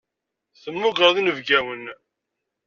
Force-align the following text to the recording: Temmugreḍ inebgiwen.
Temmugreḍ 0.61 1.15
inebgiwen. 1.17 1.83